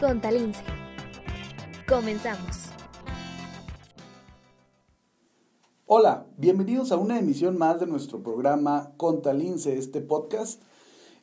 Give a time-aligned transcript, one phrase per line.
[0.00, 0.62] Contalince.
[1.88, 2.70] Comenzamos.
[5.86, 10.60] Hola, bienvenidos a una emisión más de nuestro programa Contalince, este podcast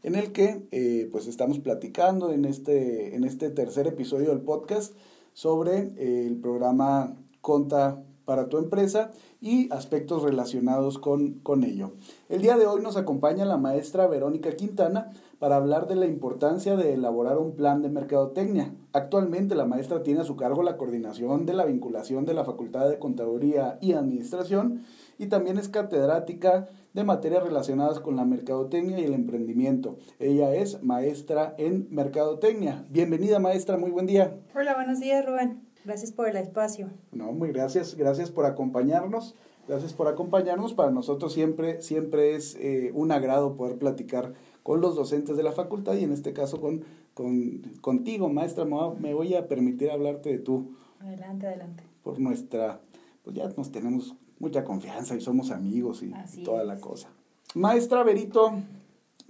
[0.04, 4.94] en el que eh, pues estamos platicando en este, en este tercer episodio del podcast
[5.34, 9.12] sobre eh, el programa Conta para tu empresa
[9.42, 11.92] y aspectos relacionados con, con ello.
[12.30, 16.78] El día de hoy nos acompaña la maestra Verónica Quintana para hablar de la importancia
[16.78, 18.74] de elaborar un plan de mercadotecnia.
[18.94, 22.88] Actualmente la maestra tiene a su cargo la coordinación de la vinculación de la Facultad
[22.88, 24.84] de Contaduría y Administración
[25.18, 29.98] y también es catedrática de materias relacionadas con la mercadotecnia y el emprendimiento.
[30.20, 32.86] Ella es maestra en mercadotecnia.
[32.90, 34.38] Bienvenida maestra, muy buen día.
[34.56, 35.71] Hola, buenos días Rubén.
[35.86, 36.90] Gracias por el espacio.
[37.12, 39.36] No, muy gracias, gracias por acompañarnos.
[39.68, 40.74] Gracias por acompañarnos.
[40.74, 45.52] Para nosotros siempre, siempre es eh, un agrado poder platicar con los docentes de la
[45.52, 48.66] facultad y en este caso con, con contigo, maestra.
[49.00, 50.76] Me voy a permitir hablarte de tú.
[51.00, 51.84] Adelante, adelante.
[52.04, 52.82] Por nuestra,
[53.24, 56.12] pues ya nos tenemos mucha confianza y somos amigos y,
[56.44, 57.10] toda la cosa.
[57.54, 58.54] Maestra Berito,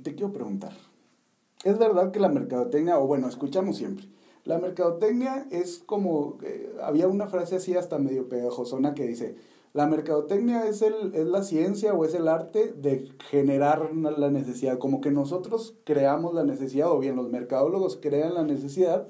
[0.01, 0.71] te quiero preguntar.
[1.63, 4.07] ¿Es verdad que la mercadotecnia, o bueno, escuchamos siempre,
[4.43, 9.35] la mercadotecnia es como, eh, había una frase así hasta medio pegajosona que dice,
[9.73, 14.79] la mercadotecnia es, el, es la ciencia o es el arte de generar la necesidad,
[14.79, 19.07] como que nosotros creamos la necesidad, o bien los mercadólogos crean la necesidad,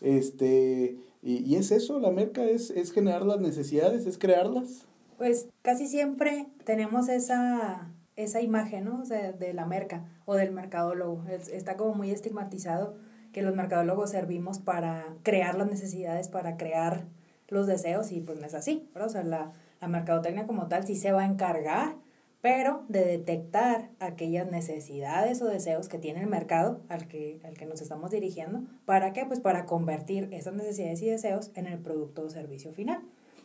[0.00, 4.86] este, y, es eso, la merca es, es generar las necesidades, es crearlas.
[5.18, 9.04] Pues casi siempre tenemos esa, esa imagen, ¿no?
[9.04, 12.96] De la merca o del mercadólogo, está como muy estigmatizado
[13.32, 17.06] que los mercadólogos servimos para crear las necesidades, para crear
[17.48, 19.08] los deseos y pues no es así, ¿verdad?
[19.08, 21.96] O sea, la, la mercadotecnia como tal sí se va a encargar,
[22.40, 27.66] pero de detectar aquellas necesidades o deseos que tiene el mercado al que, al que
[27.66, 28.64] nos estamos dirigiendo.
[28.84, 29.24] ¿Para qué?
[29.24, 33.00] Pues para convertir esas necesidades y deseos en el producto o servicio final.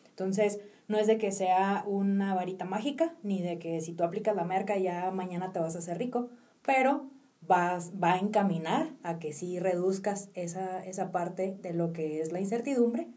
[0.09, 4.35] Entonces, no es de que sea una varita mágica, ni de que si tú aplicas
[4.35, 6.29] la merca ya mañana te vas a hacer rico,
[6.65, 7.05] pero
[7.41, 12.31] vas, va a encaminar a que sí reduzcas esa, esa parte de lo que es
[12.31, 13.07] la incertidumbre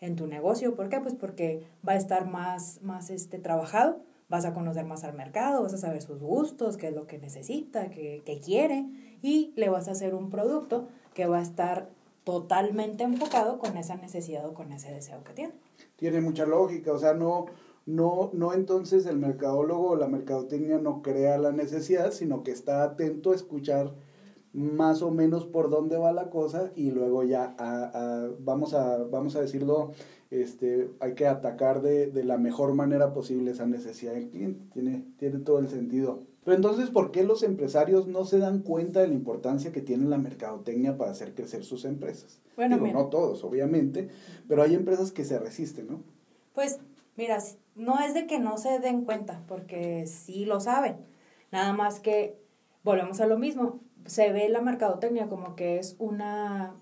[0.00, 0.74] en tu negocio.
[0.74, 1.00] ¿Por qué?
[1.00, 5.62] Pues porque va a estar más, más este, trabajado, vas a conocer más al mercado,
[5.62, 8.86] vas a saber sus gustos, qué es lo que necesita, qué, qué quiere,
[9.22, 11.90] y le vas a hacer un producto que va a estar
[12.24, 15.52] totalmente enfocado con esa necesidad o con ese deseo que tiene.
[15.96, 17.46] Tiene mucha lógica, o sea, no,
[17.86, 22.82] no, no entonces el mercadólogo o la mercadotecnia no crea la necesidad, sino que está
[22.82, 23.94] atento a escuchar
[24.52, 29.36] más o menos por dónde va la cosa y luego ya a, vamos, a, vamos
[29.36, 29.92] a decirlo,
[30.30, 34.60] este, hay que atacar de, de, la mejor manera posible esa necesidad del cliente.
[34.72, 36.20] Tiene, tiene todo el sentido.
[36.44, 40.08] Pero entonces, ¿por qué los empresarios no se dan cuenta de la importancia que tiene
[40.08, 42.40] la mercadotecnia para hacer crecer sus empresas?
[42.56, 44.08] Bueno, no todos, obviamente,
[44.48, 46.02] pero hay empresas que se resisten, ¿no?
[46.54, 46.80] Pues,
[47.20, 47.38] mira,
[47.74, 50.96] no es de que no se den cuenta, porque sí lo saben.
[51.52, 52.40] Nada más que
[52.82, 53.80] volvemos a lo mismo.
[54.06, 56.74] Se ve la mercadotecnia como que es una,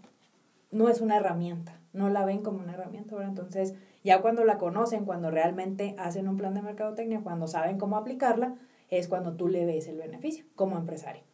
[0.71, 3.17] no es una herramienta, no la ven como una herramienta.
[3.17, 3.31] ¿verdad?
[3.31, 7.97] Entonces, ya cuando la conocen, cuando realmente hacen un plan de mercadotecnia, cuando saben cómo
[7.97, 8.55] aplicarla,
[8.91, 11.25] es cuando tú le ves el beneficio como empresario.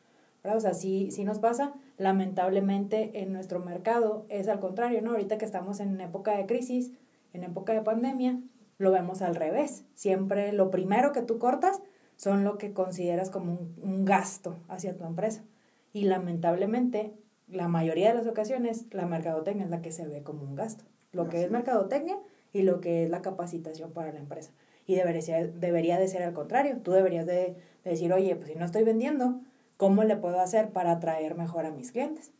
[0.43, 0.57] ¿verdad?
[0.57, 1.75] O sea, sí, sí nos pasa.
[1.99, 5.11] Lamentablemente en nuestro mercado es al contrario, ¿no?
[5.11, 6.93] Ahorita que estamos en época de crisis,
[7.35, 8.41] en época de pandemia,
[8.79, 9.85] lo vemos al revés.
[9.95, 11.81] Siempre lo primero que tú cortas
[12.17, 15.45] son lo que consideras como un, gasto hacia tu empresa.
[15.93, 17.13] Y lamentablemente,
[17.49, 20.85] la mayoría de las ocasiones, la mercadotecnia es la que se ve como un gasto.
[21.13, 22.19] Lo que es mercadotecnia
[22.53, 24.53] y lo que es la capacitación para la empresa.
[24.87, 26.79] Y debería, debería de ser al contrario.
[26.83, 29.41] Tú deberías de, de decir, oye, pues si no estoy vendiendo,
[29.77, 32.33] ¿cómo le puedo hacer para atraer mejor a mis clientes?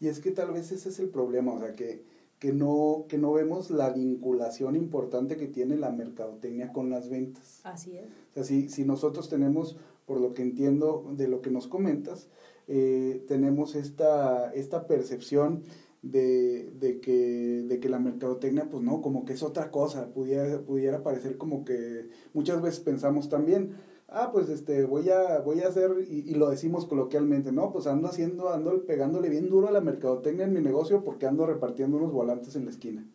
[0.00, 2.02] Y es que tal vez ese es el problema, o sea, que
[2.38, 7.60] que no, que no vemos la vinculación importante que tiene la mercadotecnia con las ventas.
[7.64, 8.06] Así es.
[8.06, 12.28] O sea, si, si nosotros tenemos, por lo que entiendo de lo que nos comentas,
[12.68, 15.62] eh, tenemos esta, esta percepción
[16.02, 20.60] de, de, que, de que la mercadotecnia, pues no, como que es otra cosa, pudiera,
[20.60, 23.76] pudiera parecer como que muchas veces pensamos también,
[24.08, 27.72] ah, pues este, voy a, voy a hacer, y, lo decimos coloquialmente, ¿no?
[27.72, 31.46] Pues ando haciendo, ando pegándole bien duro a la mercadotecnia en mi negocio porque ando
[31.46, 33.06] repartiendo unos volantes en la esquina.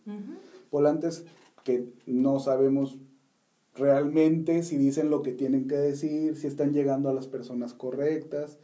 [0.72, 1.26] Volantes
[1.64, 2.98] que no sabemos
[3.76, 8.58] realmente si dicen lo que tienen que decir, si están llegando a las personas correctas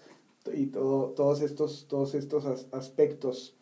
[0.53, 3.55] y todo, todos estos, todos estos aspectos.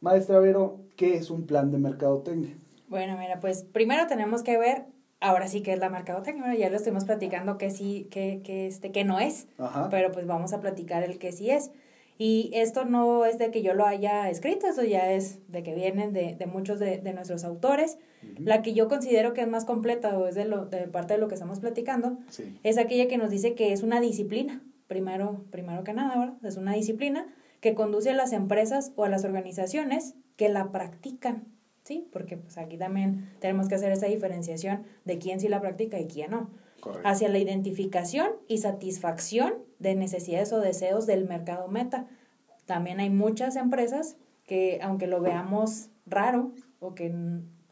[0.00, 2.56] Maestra Vero, ¿qué es un plan de mercadotecnia?
[2.88, 4.86] Bueno, mira, pues primero tenemos que ver
[5.20, 8.90] ahora sí que es la mercadotecnia, ya lo estuvimos platicando que sí, que, que, este,
[8.90, 9.46] que no es,
[9.90, 11.70] pero pues vamos a platicar el que sí es.
[12.18, 15.74] Y esto no es de que yo lo haya escrito, eso ya es de que
[15.74, 17.96] vienen de, de muchos de, de, nuestros autores.
[18.36, 21.18] La que yo considero que es más completa o es de, lo, de parte de
[21.18, 22.18] lo que estamos platicando,
[22.62, 26.36] es aquella que nos dice que es una disciplina, primero, primero que nada, ¿verdad?
[26.44, 27.26] Es una disciplina
[27.60, 31.46] que conduce a las empresas o a las organizaciones que la practican,
[31.84, 32.08] ¿sí?
[32.12, 36.06] Porque pues aquí también tenemos que hacer esa diferenciación de quién sí la practica y
[36.06, 36.50] quién no.
[37.04, 42.06] Hacia la identificación y satisfacción de necesidades o deseos del mercado meta.
[42.64, 44.16] También hay muchas empresas
[44.46, 47.12] que, aunque lo veamos raro o que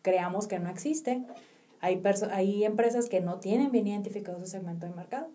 [0.03, 1.25] creamos que no existe,
[1.81, 5.31] hay, hay empresas que no tienen bien identificado su segmento de mercado,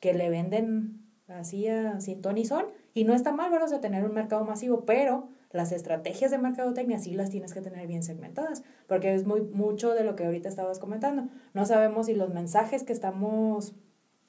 [0.00, 3.72] que le venden así a sin ton y son, y no está mal, ¿verdad?
[3.72, 7.86] O tener un mercado masivo, pero las estrategias de mercadotecnia sí las tienes que tener
[7.86, 11.28] bien segmentadas, porque es muy mucho de lo que ahorita estabas comentando.
[11.54, 13.74] No sabemos si los mensajes que estamos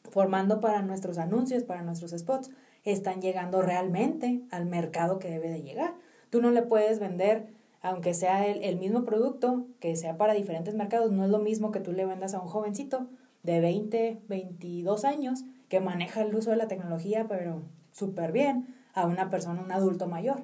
[0.09, 2.49] formando para nuestros anuncios, para nuestros spots,
[2.83, 5.93] están llegando realmente al mercado que debe de llegar.
[6.29, 7.47] Tú no le puedes vender,
[7.81, 11.71] aunque sea el, el mismo producto, que sea para diferentes mercados, no es lo mismo
[11.71, 13.07] que tú le vendas a un jovencito
[13.43, 17.61] de 20, 22 años que maneja el uso de la tecnología, pero
[17.91, 20.43] súper bien, a una persona, un adulto mayor.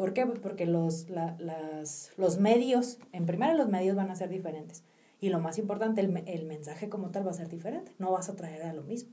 [0.00, 0.24] ¿Por qué?
[0.24, 4.82] Pues porque los, la, las, los medios, en primera los medios van a ser diferentes.
[5.20, 7.92] Y lo más importante, el, el mensaje como tal va a ser diferente.
[7.98, 9.10] No vas a traer a lo mismo.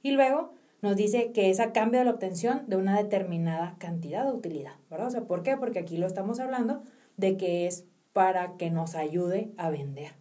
[0.00, 4.24] Y luego nos dice que es a cambio de la obtención de una determinada cantidad
[4.24, 5.08] de utilidad, ¿verdad?
[5.08, 5.56] O sea, ¿por qué?
[5.56, 6.84] Porque aquí lo estamos hablando
[7.16, 10.12] de que es para que nos ayude a vender.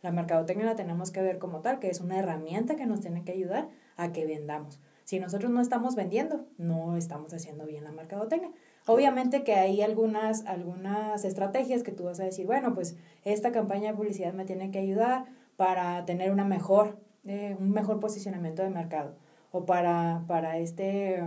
[0.00, 3.24] La mercadotecnia la tenemos que ver como tal, que es una herramienta que nos tiene
[3.24, 3.68] que ayudar
[3.98, 4.80] a que vendamos.
[5.04, 8.52] Si nosotros no estamos vendiendo, no estamos haciendo bien la mercadotecnia.
[8.86, 13.90] Obviamente que hay algunas, algunas estrategias que tú vas a decir, bueno, pues esta campaña
[13.90, 18.70] de publicidad me tiene que ayudar para tener una mejor, eh, un mejor posicionamiento de
[18.70, 19.14] mercado
[19.52, 21.22] o para, para este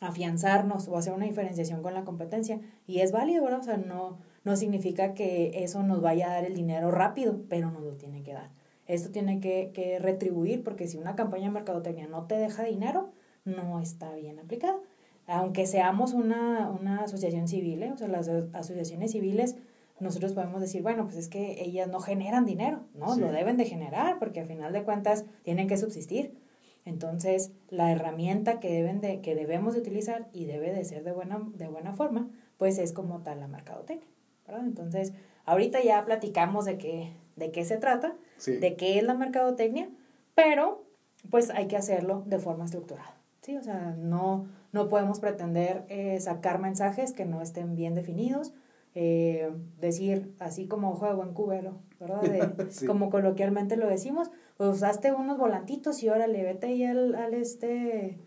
[0.00, 2.60] afianzarnos o hacer una diferenciación con la competencia.
[2.86, 3.60] Y es válido, ¿verdad?
[3.60, 7.70] O sea, no, no significa que eso nos vaya a dar el dinero rápido, pero
[7.70, 8.50] nos lo tiene que dar.
[8.86, 13.12] Esto tiene que, que retribuir porque si una campaña de mercadotecnia no te deja dinero,
[13.46, 14.78] no está bien aplicada
[15.26, 17.92] aunque seamos una, una asociación civil, ¿eh?
[17.92, 19.56] o sea, las asociaciones civiles,
[20.00, 23.16] nosotros podemos decir, bueno, pues es que ellas no generan dinero, ¿no?
[23.16, 26.36] Lo deben de generar porque al final de cuentas tienen que subsistir.
[26.84, 31.12] Entonces, la herramienta que, deben de, que debemos de utilizar y debe de ser de
[31.12, 32.28] buena, de buena forma,
[32.58, 34.08] pues es como tal la mercadotecnia,
[34.46, 34.66] ¿verdad?
[34.66, 35.12] Entonces,
[35.46, 38.14] ahorita ya platicamos de qué, de qué se trata,
[38.46, 39.88] de qué es la mercadotecnia,
[40.34, 40.84] pero
[41.30, 43.56] pues hay que hacerlo de forma estructurada, ¿sí?
[43.56, 48.52] O sea, no no podemos pretender eh, sacar mensajes que no estén bien definidos,
[48.96, 52.56] eh, decir así como juego en cubero, ¿verdad?
[52.86, 58.18] Como coloquialmente lo decimos, pues usaste unos volantitos y órale, vete ahí al, al este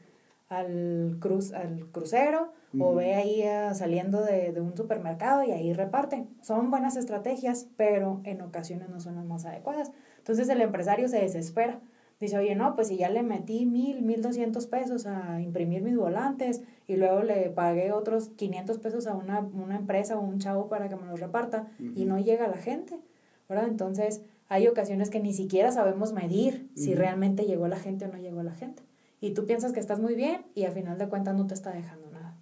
[0.48, 5.74] al cruz al crucero o ve ahí ah, saliendo de, de, un supermercado y ahí
[5.74, 6.28] reparte.
[6.42, 9.92] Son buenas estrategias, pero en ocasiones no son las más adecuadas.
[10.20, 11.82] Entonces el empresario se desespera
[12.20, 15.96] Dice, oye, no, pues si ya le metí mil, mil doscientos pesos a imprimir mis
[15.96, 20.68] volantes y luego le pagué otros quinientos pesos a una, una empresa o un chavo
[20.68, 23.00] para que me los reparta y no llega la gente,
[23.48, 23.68] ¿verdad?
[23.68, 28.18] Entonces, hay ocasiones que ni siquiera sabemos medir si realmente llegó la gente o no
[28.18, 28.82] llegó la gente.
[29.22, 31.72] Y tú piensas que estás muy bien y al final de cuentas no te está
[31.72, 32.36] dejando nada.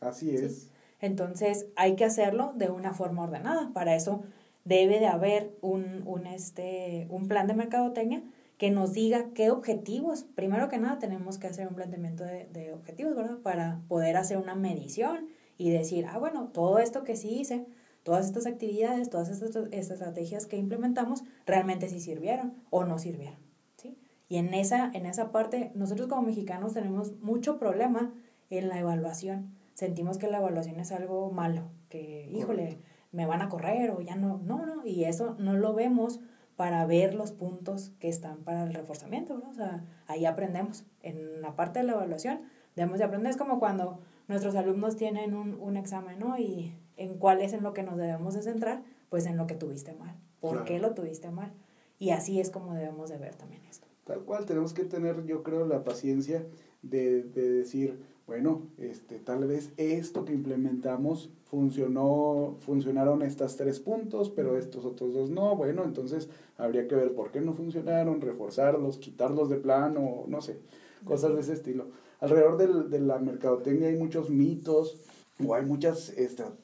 [0.00, 0.68] Así es.
[1.00, 3.70] Entonces, hay que hacerlo de una forma ordenada.
[3.72, 4.22] Para eso
[4.64, 8.22] debe de haber un, un, este, un plan de mercadotecnia
[8.62, 10.22] que nos diga qué objetivos.
[10.36, 13.38] Primero que nada tenemos que hacer un planteamiento de, de, objetivos, ¿verdad?
[13.38, 15.26] Para poder hacer una medición
[15.58, 17.66] y decir, ah, bueno, todo esto que sí hice,
[18.04, 23.40] todas estas actividades, todas estas, estrategias que implementamos, realmente sí sirvieron o no sirvieron,
[23.78, 23.98] ¿sí?
[24.28, 28.14] Y en esa, en esa parte, nosotros como mexicanos tenemos mucho problema
[28.48, 29.56] en la evaluación.
[29.74, 32.78] Sentimos que la evaluación es algo malo, que, híjole,
[33.10, 36.20] me van a correr o ya no, no, no, y eso no lo vemos
[36.56, 39.50] para ver los puntos que están para el reforzamiento, ¿no?
[39.50, 40.84] O sea, ahí aprendemos.
[41.02, 42.42] En la parte de la evaluación
[42.76, 43.30] debemos de aprender.
[43.30, 46.38] Es como cuando nuestros alumnos tienen un, un examen, ¿no?
[46.38, 49.54] Y en cuál es en lo que nos debemos de centrar, pues en lo que
[49.54, 50.16] tuviste mal.
[50.40, 51.52] ¿Por qué lo tuviste mal?
[51.98, 53.86] Y así es como debemos de ver también esto.
[54.04, 56.44] Tal cual, tenemos que tener, yo creo, la paciencia
[56.82, 64.30] de, de decir, bueno, este, tal vez esto que implementamos funcionó, funcionaron estos tres puntos,
[64.30, 68.98] pero estos otros dos no, bueno, entonces habría que ver por qué no funcionaron, reforzarlos,
[68.98, 70.58] quitarlos de plano, no sé,
[71.04, 71.88] cosas de ese estilo.
[72.20, 75.00] Alrededor del, de la mercadotecnia hay muchos mitos
[75.44, 76.10] o hay muchas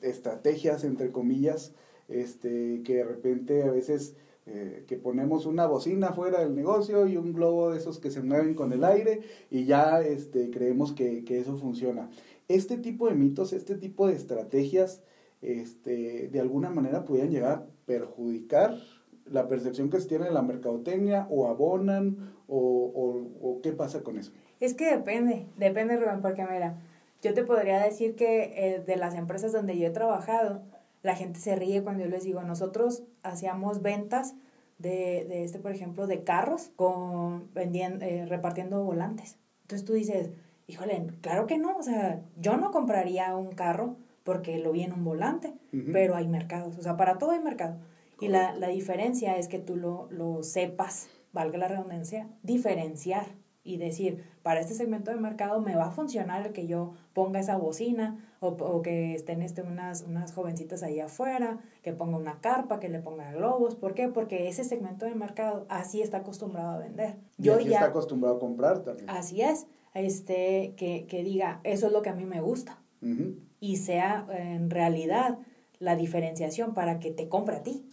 [0.00, 1.74] estrategias, entre comillas,
[2.06, 4.14] este, que de repente a veces
[4.50, 8.23] eh, que ponemos una bocina fuera del negocio y un globo de esos que se
[8.23, 12.09] mueven con el aire y ya este, creemos que, que eso funciona.
[12.49, 15.02] este tipo de mitos, este tipo de estrategias,
[15.43, 18.78] este, de alguna manera pudieran llegar a perjudicar
[19.26, 24.19] la percepción que se tiene de la mercadotecnia o abonan o, o, qué pasa con
[24.19, 24.33] eso?
[24.61, 26.78] Es que depende, depende Rubén, porque mira,
[27.21, 30.62] yo te podría decir que eh, de las empresas donde yo he trabajado,
[31.02, 34.35] la gente se ríe cuando yo les digo, nosotros hacíamos ventas
[34.78, 39.38] de, de este, por ejemplo, de carros con vendiendo, eh, repartiendo volantes.
[39.62, 40.31] Entonces tú dices,
[40.67, 44.93] híjole, claro que no, o sea, yo no compraría un carro porque lo vi en
[44.93, 45.55] un volante,
[45.93, 47.78] pero hay mercados, o sea, para todo hay mercado.
[48.21, 53.25] Y la, la, diferencia es que tú lo, lo sepas, valga la redundancia, diferenciar
[53.68, 57.38] y decir, para este segmento de mercado me va a funcionar el que yo ponga
[57.38, 62.40] esa bocina o, o que estén este, unas, unas jovencitas ahí afuera, que ponga una
[62.40, 63.75] carpa, que le ponga globos.
[63.76, 64.08] ¿Por qué?
[64.08, 67.16] Porque ese segmento de mercado así está acostumbrado a vender.
[67.37, 69.10] Yo así ya, está acostumbrado a comprar también.
[69.10, 72.78] Así es, este, que, que diga, eso es lo que a mí me gusta.
[73.60, 75.38] Y sea en realidad
[75.78, 77.84] la diferenciación para que te compre a ti.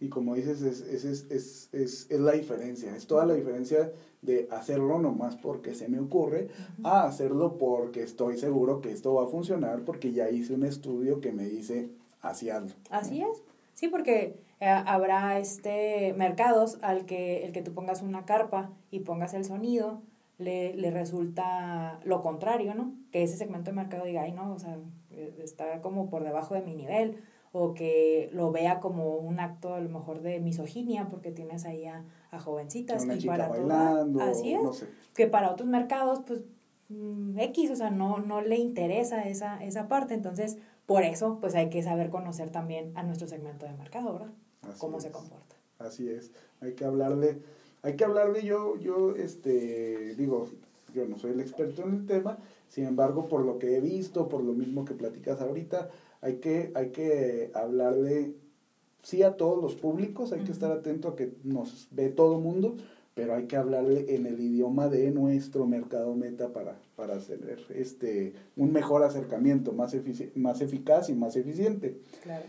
[0.00, 4.48] Y como dices, es, es, es, es, es la diferencia, es toda la diferencia de
[4.50, 6.48] hacerlo nomás porque se me ocurre
[6.82, 11.20] a hacerlo porque estoy seguro que esto va a funcionar porque ya hice un estudio
[11.20, 11.90] que me dice
[12.22, 12.74] así hazlo.
[12.90, 13.42] Así es.
[13.74, 19.00] Sí, porque eh, habrá este mercados al que el que tú pongas una carpa y
[19.00, 20.00] pongas el sonido
[20.38, 22.94] le, le resulta lo contrario, ¿no?
[23.12, 24.78] Que ese segmento de mercado diga, ay, no, o sea,
[25.10, 27.22] eh, está como por debajo de mi nivel
[27.56, 31.84] o que lo vea como un acto a lo mejor de misoginia porque tienes ahí
[31.86, 34.84] a, a jovencitas y para bailando, así es.
[35.14, 36.40] que para otros mercados pues
[36.88, 41.54] mm, X, o sea, no, no le interesa esa, esa parte, entonces por eso pues
[41.54, 44.32] hay que saber conocer también a nuestro segmento de mercado, ¿verdad?
[44.78, 45.54] Cómo se comporta.
[45.78, 47.38] Así es, hay que hablarle,
[47.82, 48.42] hay que hablarle.
[48.42, 50.48] Yo, yo, este, digo,
[50.92, 52.36] yo no soy el experto en el tema,
[52.68, 55.90] sin embargo, por lo que he visto, por lo mismo que platicas ahorita,
[56.24, 58.34] hay que, hay que hablarle,
[59.02, 62.42] sí a todos los públicos, hay que estar atento a que nos ve todo el
[62.42, 62.76] mundo,
[63.14, 68.32] pero hay que hablarle en el idioma de nuestro mercado meta para, para hacer este,
[68.56, 69.94] un mejor acercamiento, más,
[70.34, 72.00] más eficaz y más eficiente.
[72.22, 72.46] Claro.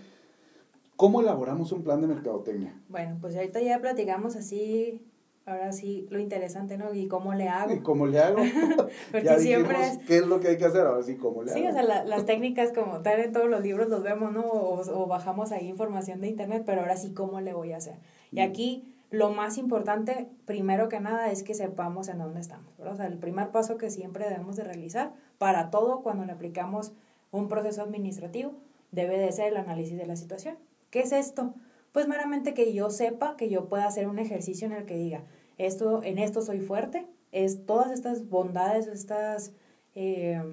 [0.96, 2.82] ¿Cómo elaboramos un plan de mercadotecnia?
[2.88, 5.02] Bueno, pues ahorita ya platicamos así
[5.46, 6.94] ahora sí lo interesante, ¿no?
[6.94, 7.74] ¿Y cómo le hago?
[7.74, 8.38] ¿Y cómo le hago?
[9.12, 9.98] Porque siempre es...
[10.00, 10.82] ¿Qué es lo que hay que hacer?
[10.82, 11.60] Ahora sí, ¿cómo le hago?
[11.60, 14.44] Sí, o sea, las técnicas como tal en todos los libros los vemos, ¿no?
[14.46, 17.96] O, bajamos ahí información de internet, pero ahora sí, ¿cómo le voy a hacer?
[18.32, 22.94] Y aquí lo más importante, primero que nada, es que sepamos en dónde estamos, ¿verdad?
[22.94, 26.92] O sea, el primer paso que siempre debemos de realizar para todo cuando le aplicamos
[27.32, 28.54] un proceso administrativo
[28.92, 30.58] debe de ser el análisis de la situación.
[30.90, 31.54] ¿Qué es esto?
[31.96, 35.24] Pues meramente que yo sepa que yo pueda hacer un ejercicio en el que diga,
[35.58, 39.54] esto, en esto soy fuerte, es todas estas bondades, estas
[39.94, 40.44] eh,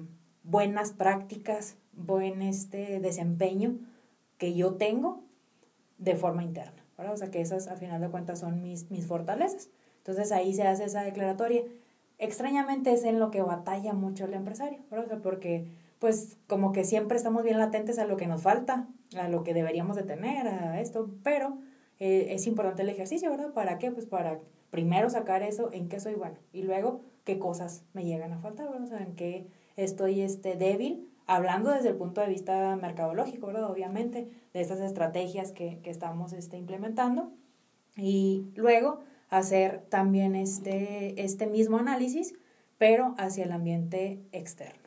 [0.43, 3.77] buenas prácticas, buen este desempeño
[4.37, 5.25] que yo tengo
[5.97, 9.69] de forma interna, O sea que esas a final de cuentas son mis, mis fortalezas.
[9.97, 11.63] Entonces ahí se hace esa declaratoria.
[12.19, 15.19] Extrañamente es en lo que batalla mucho el empresario, ¿verdad?
[15.21, 15.67] porque
[16.03, 19.53] pues como que siempre estamos bien latentes a lo que nos falta, a lo que
[19.53, 21.59] deberíamos de tener, a esto, pero
[21.97, 23.53] eh, es importante el ejercicio, ¿verdad?
[23.53, 23.89] ¿Para qué?
[23.89, 28.33] Pues para primero sacar eso, en qué soy bueno, y luego qué cosas me llegan
[28.33, 28.83] a faltar, ¿verdad?
[28.83, 33.71] O sea, en qué estoy este, débil, hablando desde el punto de vista mercadológico, ¿verdad?
[33.71, 37.31] Obviamente, de estas estrategias que, que estamos este, implementando,
[37.95, 42.33] y luego hacer también este, este mismo análisis,
[42.77, 44.82] pero hacia el ambiente externo.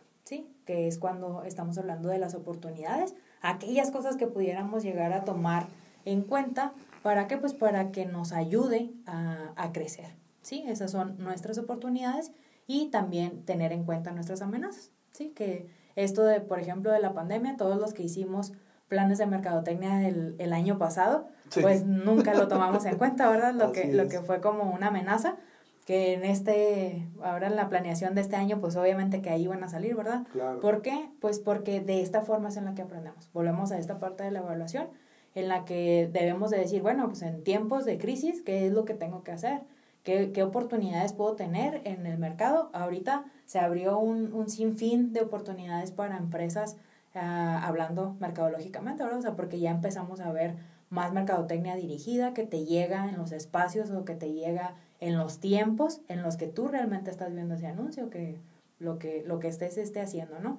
[0.67, 5.69] Que es cuando estamos hablando de las oportunidades, aquellas cosas que pudiéramos llegar a tomar
[6.05, 6.73] en cuenta.
[7.03, 7.39] ¿Para qué?
[7.39, 10.17] Pues para que nos ayude a, a crecer.
[10.43, 10.65] ¿sí?
[10.67, 12.33] Esas son nuestras oportunidades
[12.67, 14.91] y también tener en cuenta nuestras amenazas.
[15.13, 15.31] ¿sí?
[15.31, 18.53] Que esto de, por ejemplo, de la pandemia, todos los que hicimos
[18.89, 21.29] planes de mercadotecnia el, el año pasado,
[21.61, 23.55] pues nunca lo tomamos en cuenta, ¿verdad?
[23.55, 25.37] Lo que, lo que fue como una amenaza,
[25.87, 29.63] que en este, ahora en la planeación de este año, pues obviamente que ahí van
[29.63, 30.27] a salir, ¿verdad?
[30.33, 30.61] Claro.
[30.61, 31.09] ¿Por qué?
[31.21, 33.31] Pues porque de esta forma es en la que aprendemos.
[33.33, 34.89] Volvemos a esta parte de la evaluación,
[35.37, 38.85] en la que debemos de decir, bueno, pues en tiempos de crisis, ¿qué es lo
[38.85, 39.61] que tengo que hacer?
[40.03, 42.69] ¿Qué, qué oportunidades puedo tener en el mercado?
[42.73, 46.77] Ahorita se abrió un, un sinfín de oportunidades para empresas
[47.15, 49.21] ah, hablando mercadológicamente, ¿verdad?
[49.21, 50.57] O sea, porque ya empezamos a ver
[50.91, 55.39] más mercadotecnia dirigida que te llega en los espacios o que te llega en los
[55.39, 58.39] tiempos en los que tú realmente estás viendo ese anuncio, que
[58.79, 60.59] lo que, lo que estés esté haciendo, ¿no?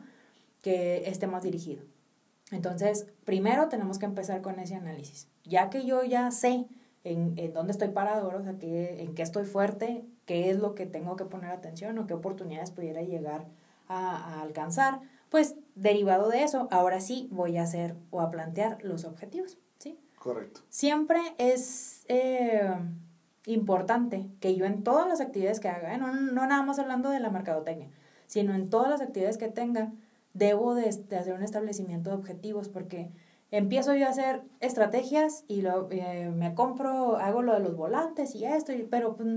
[0.62, 1.84] Que esté más dirigido.
[2.52, 5.28] Entonces, primero tenemos que empezar con ese análisis.
[5.44, 6.66] Ya que yo ya sé
[7.04, 10.76] en, en dónde estoy parado, o sea, que, en qué estoy fuerte, qué es lo
[10.76, 13.46] que tengo que poner atención o qué oportunidades pudiera llegar
[13.88, 18.84] a, a alcanzar, pues derivado de eso, ahora sí voy a hacer o a plantear
[18.84, 20.00] los objetivos, ¿sí?
[20.18, 20.62] Correcto.
[20.70, 22.74] Siempre es eh,
[23.48, 25.98] importante que yo en todas las actividades que haga, ¿eh?
[25.98, 27.90] no, no nada más hablando de la mercadotecnia,
[28.28, 29.94] sino en todas las actividades que tenga,
[30.34, 33.10] debo de, hacer un establecimiento de objetivos porque
[33.50, 38.36] empiezo yo a hacer estrategias y lo, eh, me compro, hago lo de los volantes
[38.36, 39.30] y esto, pero pues,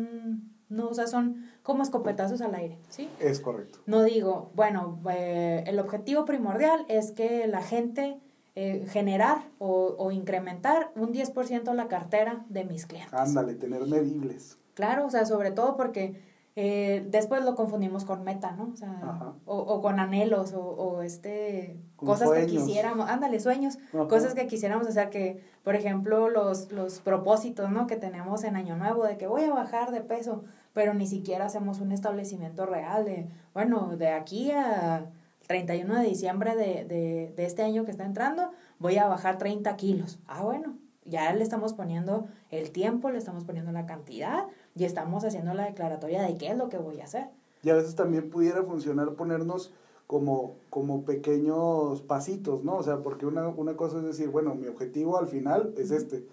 [0.69, 3.09] no, o sea, son como escopetazos al aire, ¿sí?
[3.21, 3.79] Es correcto.
[3.87, 8.21] No digo, bueno, el objetivo primordial es que la gente
[8.57, 13.14] eh, generar o, o, incrementar un 10% la cartera de mis clientes.
[13.14, 14.59] Ándale, tener medibles.
[14.75, 16.21] Claro, o sea, sobre todo porque
[16.57, 18.71] eh, después lo confundimos con meta, ¿no?
[18.73, 23.78] O, sea, o, o, con anhelos o, o este cosas que quisiéramos, ándale, sueños,
[24.09, 27.87] cosas que quisiéramos hacer que, por ejemplo, los, los propósitos, ¿no?
[27.87, 30.42] Que tenemos en Año Nuevo de que voy a bajar de peso,
[30.73, 35.07] pero ni siquiera hacemos un establecimiento real de, bueno, de aquí a
[35.50, 39.75] 31 de diciembre de, de, de este año que está entrando, voy a bajar 30
[39.75, 40.21] kilos.
[40.28, 45.25] Ah, bueno, ya le estamos poniendo el tiempo, le estamos poniendo la cantidad y estamos
[45.25, 47.30] haciendo la declaratoria de qué es lo que voy a hacer.
[47.64, 49.75] Y a veces también pudiera funcionar ponernos
[50.07, 52.76] como, como pequeños pasitos, ¿no?
[52.76, 56.28] O sea, porque una, una cosa es decir, bueno, mi objetivo al final es este,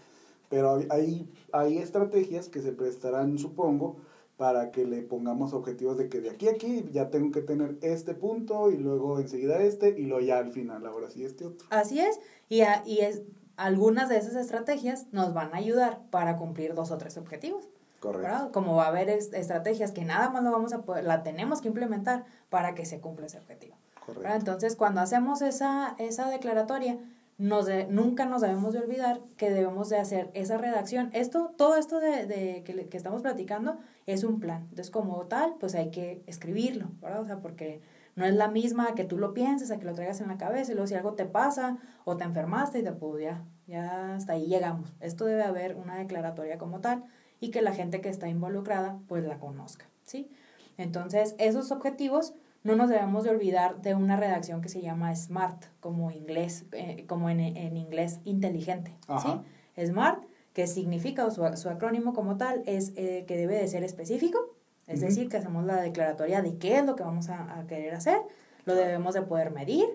[0.48, 3.96] pero hay, hay estrategias que se prestarán, supongo,
[4.38, 7.78] para que le pongamos objetivos de que de aquí a aquí ya tengo que tener
[7.82, 11.68] este punto y luego enseguida este y luego ya al final, ahora sí este otro.
[11.72, 13.24] Así es, y, y es,
[13.58, 17.68] algunas de esas estrategias nos van a ayudar para cumplir dos o tres objetivos.
[18.00, 18.52] Correcto.
[18.54, 21.68] Como va a haber estrategias que nada más lo vamos a poder, la tenemos que
[21.68, 23.76] implementar para que se cumpla ese objetivo.
[24.06, 24.36] Correcto.
[24.36, 27.00] Entonces, cuando hacemos esa, esa declaratoria,
[27.38, 31.10] nos nunca nos debemos de olvidar que debemos de hacer esa redacción.
[31.14, 33.78] Esto, todo esto de, que, estamos platicando
[34.08, 34.64] es un plan.
[34.64, 37.22] Entonces, como tal, pues hay que escribirlo, ¿verdad?
[37.22, 37.82] O sea, porque
[38.16, 40.72] no es la misma que tú lo pienses, a que lo traigas en la cabeza
[40.72, 44.34] y luego si algo te pasa o te enfermaste y te pudo ya, ya hasta
[44.34, 44.96] ahí llegamos.
[45.00, 47.04] Esto debe haber una declaratoria como tal
[47.40, 50.32] y que la gente que está involucrada pues la conozca, ¿sí?
[50.78, 52.34] Entonces, esos objetivos
[52.68, 57.06] no nos debemos de olvidar de una redacción que se llama SMART, como, inglés, eh,
[57.08, 58.94] como en, en, inglés inteligente.
[59.24, 59.86] ¿sí?
[59.86, 63.86] SMART, que significa, o su, su acrónimo como tal, es eh, que debe de ser
[63.86, 64.54] específico,
[64.86, 67.94] es decir, que hacemos la declaratoria de qué es lo que vamos a, a, querer
[67.96, 68.20] hacer,
[68.66, 69.86] lo debemos de poder medir,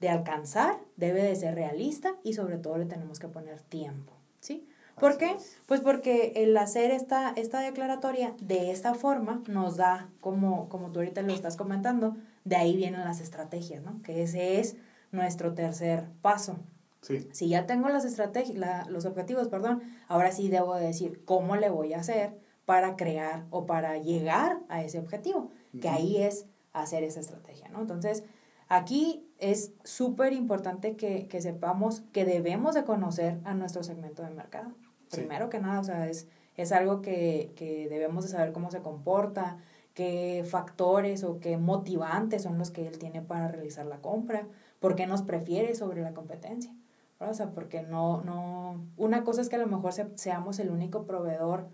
[0.00, 4.12] de alcanzar, debe de ser realista y sobre todo le tenemos que poner tiempo.
[4.40, 4.68] ¿sí?
[4.98, 5.36] ¿Por qué?
[5.66, 11.00] Pues porque el hacer esta, esta declaratoria de esta forma nos da, como, como tú
[11.00, 14.02] ahorita lo estás comentando, de ahí vienen las estrategias, ¿no?
[14.02, 14.76] Que ese es
[15.12, 16.58] nuestro tercer paso.
[17.02, 17.28] Sí.
[17.32, 21.92] Si ya tengo las estrategias, los objetivos, perdón, ahora sí debo decir cómo le voy
[21.92, 27.20] a hacer para crear o para llegar a ese objetivo, que ahí es hacer esa
[27.20, 27.80] estrategia, ¿no?
[27.80, 28.24] Entonces,
[28.68, 34.30] aquí es súper importante que, que sepamos que debemos de conocer a nuestro segmento de
[34.30, 34.74] mercado.
[35.10, 38.80] Primero que nada, o sea, es, es algo que, que debemos de saber cómo se
[38.80, 39.58] comporta,
[39.94, 44.46] qué factores o qué motivantes son los que él tiene para realizar la compra,
[44.78, 46.72] por qué nos prefiere sobre la competencia.
[47.18, 51.04] O sea, porque no, no, una cosa es que a lo mejor seamos el único
[51.04, 51.66] proveedor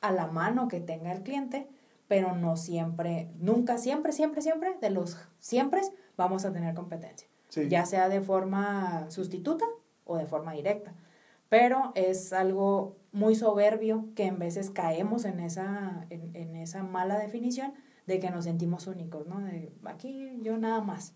[0.00, 1.68] a la mano que tenga el cliente,
[2.06, 5.82] pero no siempre, nunca, siempre, siempre, siempre, de los siempre
[6.16, 7.28] vamos a tener competencia.
[7.68, 9.66] Ya sea de forma sustituta
[10.04, 10.94] o de forma directa
[11.48, 17.18] pero es algo muy soberbio que en veces caemos en esa, en, en esa mala
[17.18, 17.72] definición
[18.08, 19.38] de que nos sentimos únicos, ¿no?
[19.40, 21.14] De aquí yo nada más.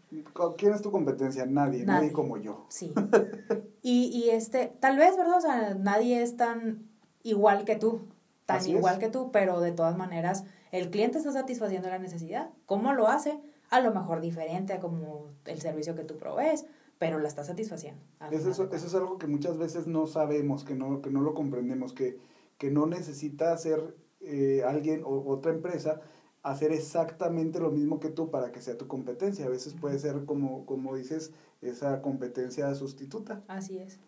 [0.59, 1.47] ¿Quién es tu competencia?
[1.47, 2.66] Nadie, nadie, como yo.
[2.68, 2.92] Sí.
[3.83, 5.38] y, y este, tal vez, ¿verdad?
[5.38, 6.87] O sea, nadie es tan
[7.23, 8.09] igual que tú,
[8.45, 12.51] tan igual que tú, pero de todas maneras el cliente está satisfaciendo la necesidad.
[12.66, 13.40] ¿Cómo lo hace?
[13.71, 16.66] A lo mejor diferente a como el servicio que tú provees,
[17.03, 18.01] pero la está satisfaciendo.
[18.31, 21.93] Eso, eso, es algo que muchas veces no sabemos, que no, que no lo comprendemos,
[21.93, 22.17] que,
[22.59, 26.01] que no necesita hacer eh, alguien o otra empresa
[26.45, 29.47] hacer exactamente lo mismo que tú para que sea tu competencia.
[29.47, 33.43] A veces puede ser, como, como dices, esa competencia sustituta.
[33.49, 33.99] Así es.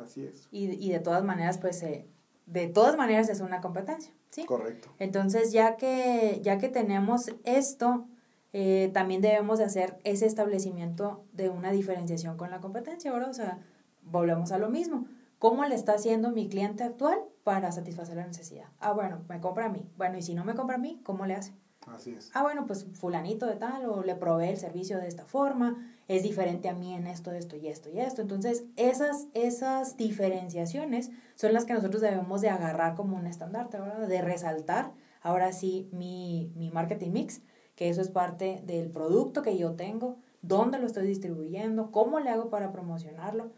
[0.00, 0.46] Así es.
[0.52, 2.06] Y, y de todas maneras, pues, eh,
[2.46, 4.44] de todas maneras es una competencia, ¿sí?
[4.44, 4.88] Correcto.
[5.00, 8.06] Entonces, ya que, ya que tenemos esto,
[8.52, 13.30] eh, también debemos de hacer ese establecimiento de una diferenciación con la competencia, ¿verdad?
[13.30, 13.58] O sea,
[14.02, 15.06] volvemos a lo mismo.
[15.38, 18.66] ¿Cómo le está haciendo mi cliente actual para satisfacer la necesidad?
[18.78, 19.88] Ah, bueno, me compra a mí.
[19.96, 21.54] Bueno, y si no me compra a mí, ¿cómo le hace?
[21.86, 22.30] Así es.
[22.34, 26.22] Ah, bueno, pues fulanito de tal, o le provee el servicio de esta forma, es
[26.22, 28.20] diferente a mí en esto, esto y esto y esto.
[28.20, 34.08] Entonces, esas, esas diferenciaciones son las que nosotros debemos de agarrar como un estandarte, ¿verdad?
[34.08, 37.40] De resaltar, ahora sí, mi, mi marketing mix
[37.80, 42.28] que eso es parte del producto que yo tengo, dónde lo estoy distribuyendo, cómo le
[42.28, 43.52] hago para promocionarlo.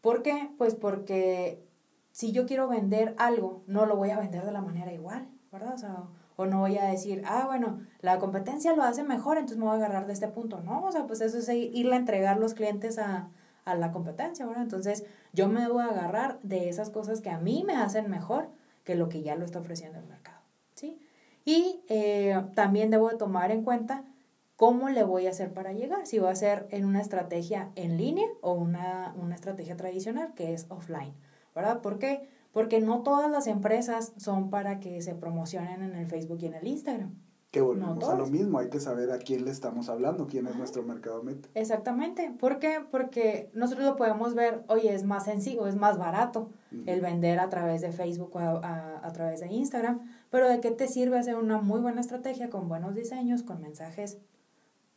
[0.00, 0.50] ¿Por qué?
[0.58, 1.64] Pues porque
[2.10, 5.76] si yo quiero vender algo, no lo voy a vender de la manera igual, ¿verdad?
[6.34, 9.74] O no voy a decir, ah, bueno, la competencia lo hace mejor, entonces me voy
[9.74, 10.60] a agarrar de este punto.
[10.60, 13.28] No, o sea, pues eso es irle a entregar los clientes a,
[13.64, 14.64] a la competencia, ¿verdad?
[14.64, 18.48] Entonces yo me voy a agarrar de esas cosas que a mí me hacen mejor
[18.82, 20.33] que lo que ya lo está ofreciendo el mercado.
[21.44, 24.04] Y eh, también debo de tomar en cuenta
[24.56, 27.96] cómo le voy a hacer para llegar, si va a ser en una estrategia en
[27.96, 31.14] línea o una, una estrategia tradicional que es offline,
[31.54, 31.80] ¿verdad?
[31.80, 32.28] ¿Por qué?
[32.52, 36.54] Porque no todas las empresas son para que se promocionen en el Facebook y en
[36.54, 37.14] el Instagram.
[37.50, 40.56] Que volvemos a lo mismo, hay que saber a quién le estamos hablando, quién es
[40.56, 41.48] nuestro mercado meta.
[41.54, 42.34] Exactamente.
[42.36, 42.80] ¿Por qué?
[42.90, 46.50] Porque nosotros lo podemos ver, oye, es más sencillo, es más barato
[46.86, 50.00] el vender a través de Facebook o a, a, través de Instagram,
[50.34, 54.18] pero ¿de qué te sirve hacer una muy buena estrategia con buenos diseños, con mensajes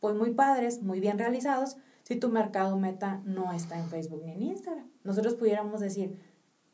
[0.00, 4.32] pues muy padres, muy bien realizados, si tu mercado meta no está en Facebook ni
[4.32, 4.90] en Instagram?
[5.04, 6.18] Nosotros pudiéramos decir,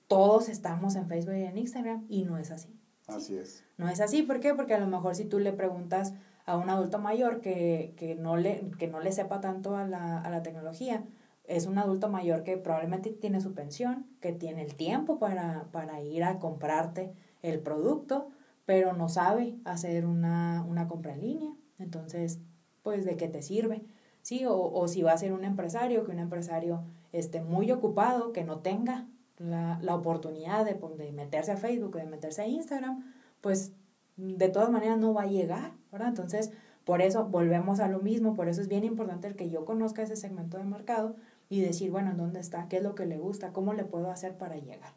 [0.09, 2.75] todos estamos en Facebook y en Instagram y no es así.
[3.07, 3.63] Así es.
[3.77, 4.55] No es así, ¿por qué?
[4.55, 6.15] Porque a lo mejor si tú le preguntas
[6.47, 10.23] a un adulto mayor que, que, no, le, que no le sepa tanto a la,
[10.23, 11.05] a la tecnología,
[11.47, 16.01] es un adulto mayor que probablemente tiene su pensión, que tiene el tiempo para, para
[16.01, 18.31] ir a comprarte el producto,
[18.67, 21.53] pero no sabe hacer una, una compra en línea.
[21.79, 22.41] Entonces,
[22.83, 23.85] pues, ¿de qué te sirve?
[24.23, 24.47] ¿Sí?
[24.47, 28.45] O, o si va a ser un empresario, que un empresario esté muy ocupado, que
[28.45, 29.07] no tenga
[29.39, 33.73] la, la oportunidad de, pues, de, meterse a Facebook, de meterse a Instagram, pues
[34.17, 36.09] de todas maneras no va a llegar, ¿verdad?
[36.09, 36.53] Entonces,
[36.85, 40.03] por eso volvemos a lo mismo, por eso es bien importante el que yo conozca
[40.03, 41.17] ese segmento de mercado
[41.49, 42.69] y decir, bueno, ¿en dónde está?
[42.69, 43.53] ¿Qué es lo que le gusta?
[43.53, 44.93] ¿Cómo le puedo hacer para llegar?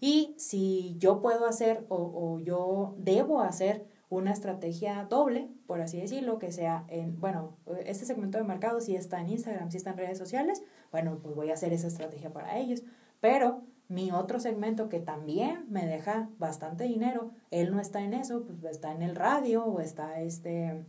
[0.00, 6.00] Y si yo puedo hacer o, o yo debo hacer una estrategia doble, por así
[6.00, 9.90] decirlo, que sea en, bueno, este segmento de mercado si está en Instagram, si está
[9.90, 12.82] en redes sociales, bueno, pues voy a hacer esa estrategia para ellos.
[13.20, 18.44] Pero mi otro segmento que también me deja bastante dinero, él no está en eso,
[18.44, 20.84] pues está en el radio o está este,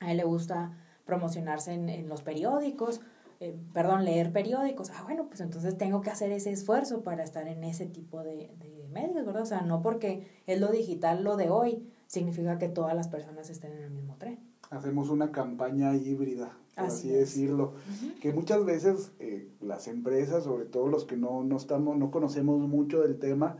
[0.00, 3.00] a él le gusta promocionarse en, en los periódicos,
[3.40, 4.90] eh, perdón, leer periódicos.
[4.90, 8.50] Ah, bueno, pues entonces tengo que hacer ese esfuerzo para estar en ese tipo de,
[8.58, 9.42] de medios, ¿verdad?
[9.42, 13.50] O sea, no porque es lo digital lo de hoy, significa que todas las personas
[13.50, 14.40] estén en el mismo tren.
[14.70, 17.74] Hacemos una campaña híbrida por así, decirlo.
[18.20, 22.60] Que muchas veces eh, las empresas, sobre todo los que no, no, estamos, no conocemos
[22.68, 23.56] mucho del tema,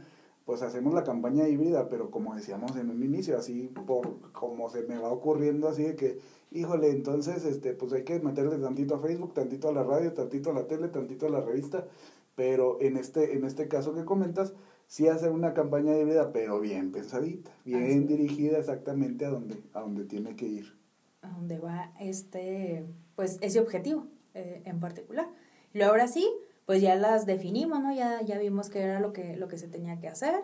[0.49, 4.83] pues hacemos la campaña híbrida, pero como decíamos en un inicio, así por como se
[4.85, 8.99] me va ocurriendo, así de que, híjole, entonces, este, pues hay que meterle tantito a
[8.99, 11.87] Facebook, tantito a la radio, tantito a la tele, tantito a la revista,
[12.35, 14.55] pero en este, en este caso que comentas,
[14.87, 20.07] sí hacer una campaña híbrida, pero bien pensadita, bien dirigida exactamente a donde, a donde
[20.07, 20.79] tiene que ir.
[21.21, 25.29] A donde va este pues ese objetivo eh, en particular.
[25.75, 26.27] Y ahora sí,
[26.69, 27.95] pues ya las definimos, ¿no?
[27.95, 30.35] Ya, ya vimos que era lo que, lo que se tenía que hacer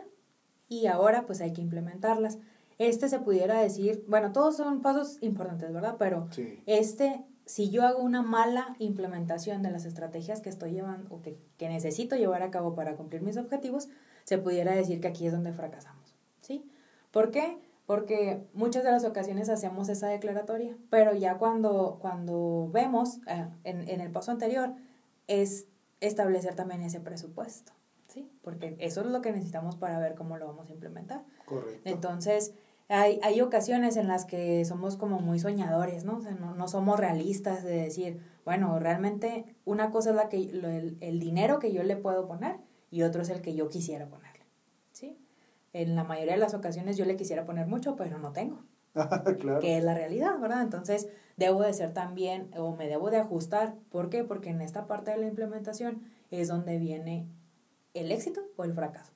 [0.70, 2.38] y ahora pues hay que implementarlas.
[2.78, 5.96] Este se pudiera decir, bueno, todos son pasos importantes, ¿verdad?
[5.98, 6.30] Pero
[6.64, 11.37] este, si yo hago una mala implementación de las estrategias que estoy llevando o que,
[11.58, 13.90] que necesito llevar a cabo para cumplir mis objetivos,
[14.24, 16.64] se pudiera decir que aquí es donde fracasamos, ¿sí?
[17.10, 17.58] ¿Por qué?
[17.84, 23.87] porque muchas de las ocasiones hacemos esa declaratoria, pero ya cuando, cuando vemos eh, en,
[23.90, 24.72] en, el paso anterior
[25.26, 25.66] es
[26.06, 27.72] establecer también ese presupuesto,
[28.08, 28.30] ¿sí?
[28.42, 31.24] Porque eso es lo que necesitamos para ver cómo lo vamos a implementar.
[31.44, 31.82] Correcto.
[31.84, 32.54] Entonces,
[32.88, 36.18] hay, hay ocasiones en las que somos como muy soñadores, ¿no?
[36.18, 40.36] O sea, no, no somos realistas de decir, bueno, realmente una cosa es la que,
[40.36, 42.56] el, el dinero que yo le puedo poner
[42.90, 44.34] y otro es el que yo quisiera poner
[45.74, 48.64] en la mayoría de las ocasiones yo le quisiera poner mucho, pero no tengo.
[49.40, 49.61] claro.
[49.61, 50.62] Que es la realidad, ¿verdad?
[50.62, 53.74] Entonces, debo de ser también, o me debo de ajustar.
[53.90, 54.24] ¿Por qué?
[54.24, 57.26] Porque en esta parte de la implementación es donde viene
[57.94, 59.12] el éxito o el fracaso.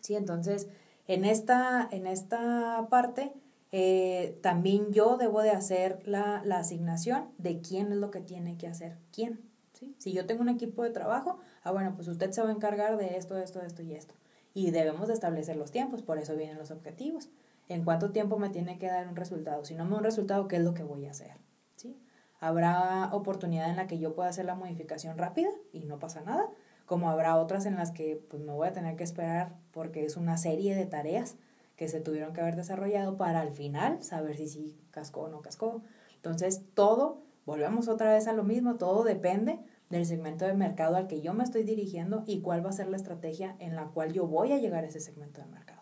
[0.00, 0.68] Sí, entonces,
[1.06, 3.32] en esta, en esta parte,
[3.72, 8.56] eh, también yo debo de hacer la, la, asignación de quién es lo que tiene
[8.56, 9.40] que hacer, quién.
[9.72, 9.94] ¿sí?
[9.98, 12.96] Si yo tengo un equipo de trabajo, ah, bueno, pues usted se va a encargar
[12.96, 14.14] de esto, esto, esto y esto
[14.54, 17.28] y debemos de establecer los tiempos, por eso vienen los objetivos.
[17.68, 19.64] ¿En cuánto tiempo me tiene que dar un resultado?
[19.64, 21.38] Si no me da un resultado, ¿qué es lo que voy a hacer?
[21.76, 21.98] ¿Sí?
[22.40, 26.50] Habrá oportunidad en la que yo pueda hacer la modificación rápida y no pasa nada,
[26.84, 30.16] como habrá otras en las que pues, me voy a tener que esperar porque es
[30.16, 31.36] una serie de tareas
[31.76, 35.40] que se tuvieron que haber desarrollado para al final saber si sí cascó o no
[35.40, 35.82] cascó.
[36.16, 39.58] Entonces, todo, volvemos otra vez a lo mismo, todo depende
[39.90, 42.88] del segmento de mercado al que yo me estoy dirigiendo y cuál va a ser
[42.88, 45.73] la estrategia en la cual yo voy a llegar a ese segmento de mercado.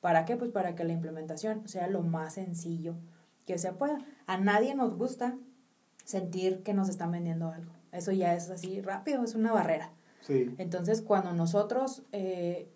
[0.00, 0.36] ¿Para qué?
[0.36, 2.94] Pues para que la implementación sea lo más sencillo
[3.46, 3.98] que se pueda.
[4.26, 5.36] A nadie nos gusta
[6.04, 7.72] sentir que nos están vendiendo algo.
[7.92, 9.92] Eso ya es así rápido, es una barrera.
[10.20, 10.54] Sí.
[10.58, 12.68] Entonces, cuando nosotros, eh,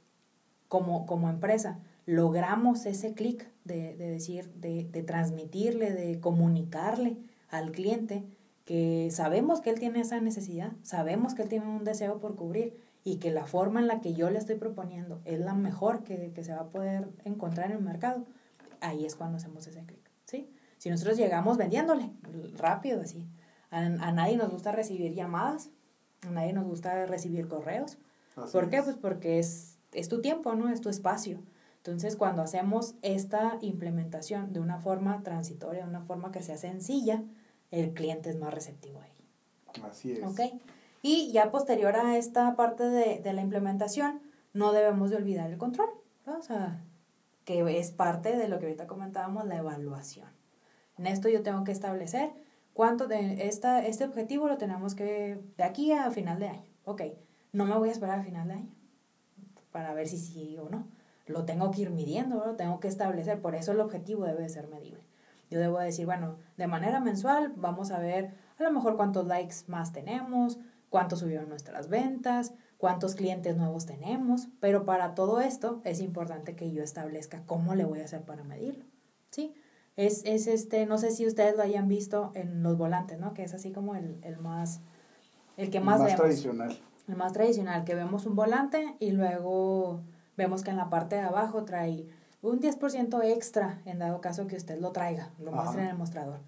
[0.68, 7.70] como, como empresa, logramos ese clic de, de, decir, de, de transmitirle, de comunicarle al
[7.72, 8.24] cliente
[8.64, 12.76] que sabemos que él tiene esa necesidad, sabemos que él tiene un deseo por cubrir
[13.04, 16.32] y que la forma en la que yo le estoy proponiendo es la mejor que,
[16.32, 18.26] que se va a poder encontrar en el mercado,
[18.80, 20.48] ahí es cuando hacemos ese clic, ¿sí?
[20.78, 22.10] Si nosotros llegamos vendiéndole
[22.56, 23.28] rápido así,
[23.70, 25.70] a, a, nadie nos gusta recibir llamadas,
[26.22, 27.98] a nadie nos gusta recibir correos.
[28.52, 28.82] ¿Por qué?
[28.82, 30.68] Pues porque es, es tu tiempo, ¿no?
[30.68, 31.42] Es tu espacio.
[31.78, 37.22] Entonces, cuando hacemos esta implementación de una forma transitoria, de una forma que sea sencilla,
[37.70, 39.82] el cliente es más receptivo ahí.
[39.82, 40.22] Así es.
[40.22, 40.40] ¿Ok?
[41.02, 45.58] Y ya posterior a esta parte de, de la implementación, no debemos de olvidar el
[45.58, 45.90] control,
[46.26, 46.38] ¿no?
[46.38, 46.84] o sea,
[47.44, 50.28] que es parte de lo que ahorita comentábamos, la evaluación.
[50.98, 52.30] En esto yo tengo que establecer
[52.74, 56.70] cuánto de esta, este objetivo lo tenemos que, de aquí a final de año.
[56.84, 57.02] Ok,
[57.52, 58.70] no me voy a esperar a final de año
[59.72, 60.86] para ver si sí o no.
[61.26, 64.68] Lo tengo que ir midiendo, lo tengo que establecer, por eso el objetivo debe ser
[64.68, 65.02] medible.
[65.50, 69.56] Yo debo decir, bueno, de manera mensual vamos a ver a lo mejor cuántos likes
[69.66, 70.58] más tenemos,
[70.92, 76.70] cuánto subieron nuestras ventas, cuántos clientes nuevos tenemos, pero para todo esto es importante que
[76.70, 78.84] yo establezca cómo le voy a hacer para medirlo,
[79.30, 79.54] ¿sí?
[79.96, 83.32] Es, es este, no sé si ustedes lo hayan visto en los volantes, ¿no?
[83.32, 84.80] Que es así como el, el más,
[85.56, 86.78] el que más, el más tradicional.
[87.08, 90.02] El más tradicional, que vemos un volante y luego
[90.36, 92.06] vemos que en la parte de abajo trae
[92.42, 96.40] un 10% extra en dado caso que usted lo traiga, lo muestre en el mostrador.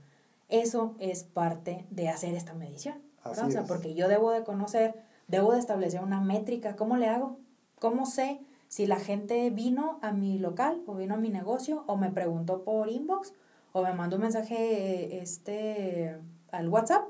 [0.50, 4.94] Eso es parte de hacer esta medición o sea, porque yo debo de conocer,
[5.28, 6.76] debo de establecer una métrica.
[6.76, 7.38] ¿Cómo le hago?
[7.78, 11.96] ¿Cómo sé si la gente vino a mi local o vino a mi negocio o
[11.96, 13.32] me preguntó por inbox
[13.72, 16.16] o me mandó un mensaje este,
[16.50, 17.04] al WhatsApp?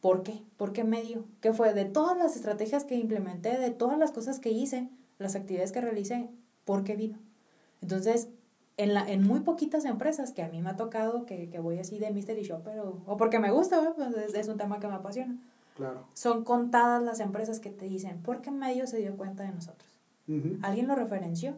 [0.00, 0.42] ¿Por qué?
[0.56, 1.24] ¿Por qué medio?
[1.40, 1.74] ¿Qué fue?
[1.74, 4.88] De todas las estrategias que implementé, de todas las cosas que hice,
[5.18, 6.28] las actividades que realicé,
[6.64, 7.18] ¿por qué vino?
[7.80, 8.28] Entonces,
[8.82, 11.78] en, la, en muy poquitas empresas que a mí me ha tocado, que, que voy
[11.78, 14.88] así de mystery shopper, o, o porque me gusta, pues es, es, un tema que
[14.88, 15.36] me apasiona.
[15.76, 16.04] Claro.
[16.14, 19.88] Son contadas las empresas que te dicen, ¿por qué medio se dio cuenta de nosotros?
[20.62, 21.56] ¿Alguien lo referenció?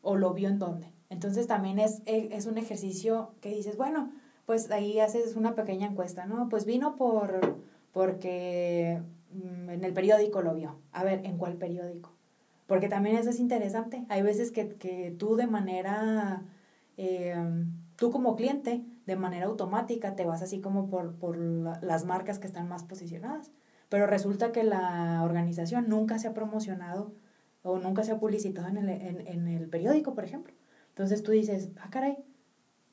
[0.00, 0.90] ¿O lo vio en dónde?
[1.10, 4.10] Entonces también es, es un ejercicio que dices, bueno,
[4.46, 6.48] pues ahí haces una pequeña encuesta, ¿no?
[6.48, 7.58] Pues vino por,
[7.92, 9.00] porque
[9.32, 10.76] mm, en el periódico lo vio.
[10.92, 12.13] A ver, ¿en cuál periódico?
[12.66, 14.04] Porque también eso es interesante.
[14.08, 16.42] Hay veces que, que tú de manera,
[16.96, 17.36] eh,
[17.96, 22.46] tú como cliente, de manera automática te vas así como por, por las marcas que
[22.46, 23.52] están más posicionadas.
[23.88, 27.12] Pero resulta que la organización nunca se ha promocionado
[27.62, 30.54] o nunca se ha publicitado en el, en, en el periódico, por ejemplo.
[30.88, 32.16] Entonces tú dices, ah, caray,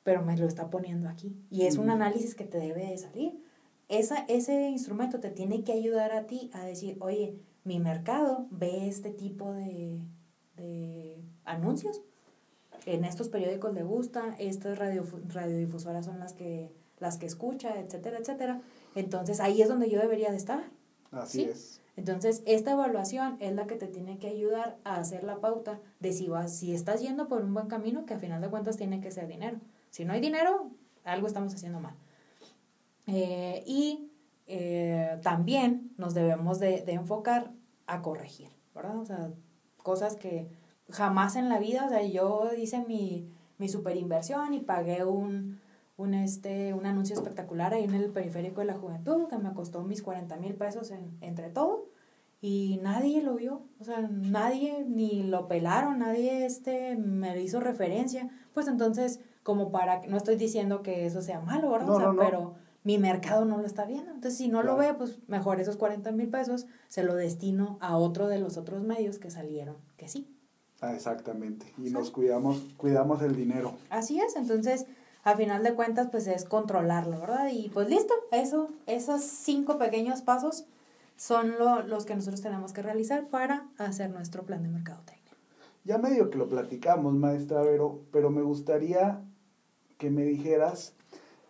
[0.02, 1.36] pero me lo está poniendo aquí.
[1.50, 3.42] Y es un análisis que te debe de salir.
[3.88, 8.88] Esa, ese instrumento te tiene que ayudar a ti a decir, oye, mi mercado ve
[8.88, 10.00] este tipo de,
[10.56, 12.02] de anuncios.
[12.86, 18.18] En estos periódicos le gusta, estas radio, radiodifusoras son las que, las que escucha, etcétera,
[18.18, 18.60] etcétera.
[18.94, 20.64] Entonces ahí es donde yo debería de estar.
[21.12, 21.80] Así es.
[21.96, 26.12] Entonces, esta evaluación es la que te tiene que ayudar a hacer la pauta de
[26.12, 29.00] si vas, si estás yendo por un buen camino, que a final de cuentas tiene
[29.00, 29.58] que ser dinero.
[29.90, 30.70] Si no hay dinero,
[31.04, 31.94] algo estamos haciendo mal.
[33.06, 34.10] Eh, y
[34.46, 37.52] eh, también nos debemos de, de, enfocar
[37.86, 38.98] a corregir, ¿verdad?
[38.98, 39.30] O sea,
[39.76, 40.48] cosas que
[40.90, 43.28] jamás en la vida, o sea, yo hice mi,
[43.58, 45.60] mi super inversión y pagué un,
[45.96, 49.82] un, este, un anuncio espectacular ahí en el periférico de la juventud que me costó
[49.82, 51.86] mis 40 mil pesos en, entre todo
[52.44, 58.30] y nadie lo vio, o sea, nadie ni lo pelaron, nadie este, me hizo referencia,
[58.52, 61.90] pues entonces, como para, no estoy diciendo que eso sea malo, ¿verdad?
[61.90, 64.10] o sea, pero mi mercado no lo está viendo.
[64.10, 67.96] Entonces, si no lo ve, pues mejor esos 40 mil pesos se lo destino a
[67.96, 70.28] otro de los otros medios que salieron, que sí.
[70.80, 71.66] Ah, exactamente.
[71.78, 73.74] Y nos cuidamos, cuidamos el dinero.
[73.88, 74.34] Así es.
[74.34, 74.86] Entonces,
[75.22, 77.48] a final de cuentas, pues es controlarlo, ¿verdad?
[77.52, 80.66] Y pues listo, eso, esos cinco pequeños pasos
[81.16, 85.36] son lo, los que nosotros tenemos que realizar para hacer nuestro plan de mercado técnico.
[85.84, 89.20] Ya medio que lo platicamos, maestra Vero, pero me gustaría
[89.98, 90.94] que me dijeras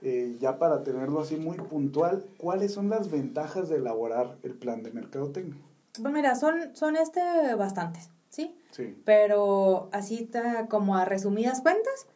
[0.02, 4.82] eh, ya para tenerlo así muy puntual, ¿cuáles son las ventajas de elaborar el plan
[4.82, 5.60] de mercadotecnia?
[6.00, 7.20] Pues mira, son, son este
[7.56, 8.56] bastantes, ¿sí?
[8.70, 9.00] Sí.
[9.04, 12.06] Pero así está, como a resumidas cuentas,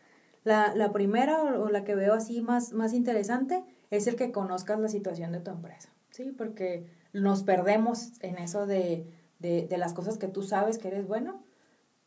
[0.43, 4.81] la, la primera o, la que veo así más, más interesante es el que conozcas
[4.81, 6.33] la situación de tu empresa, ¿sí?
[6.37, 9.07] Porque nos perdemos en eso de,
[9.39, 11.43] de, de las cosas que tú sabes que eres bueno,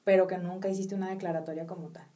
[0.04, 2.08] pero que nunca hiciste una declaratoria como tal